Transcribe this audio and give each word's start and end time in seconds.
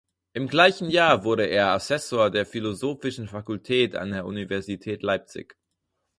Im 0.33 0.47
gleichen 0.47 0.89
Jahr 0.89 1.23
wurde 1.23 1.45
er 1.45 1.73
Assessor 1.73 2.31
der 2.31 2.47
Philosophischen 2.47 3.27
Fakultät 3.27 3.95
an 3.95 4.09
der 4.09 4.25
Universität 4.25 5.03
Leipzig. 5.03 5.55